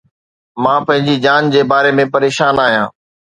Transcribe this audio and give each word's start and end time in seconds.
مان 0.63 0.79
پنهنجي 0.87 1.15
جان 1.25 1.43
جي 1.53 1.61
باري 1.71 1.91
۾ 2.01 2.07
پريشان 2.15 2.63
آهيان. 2.65 2.89